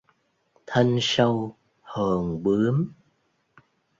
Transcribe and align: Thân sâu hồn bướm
Thân 0.65 0.97
sâu 1.01 1.55
hồn 1.81 2.43
bướm 2.43 2.93